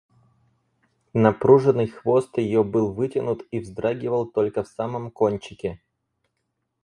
Напруженный 1.13 1.85
хвост 1.87 2.35
ее 2.39 2.63
был 2.63 2.91
вытянут 2.91 3.43
и 3.51 3.59
вздрагивал 3.59 4.25
только 4.25 4.63
в 4.63 4.67
самом 4.67 5.11
кончике. 5.11 5.79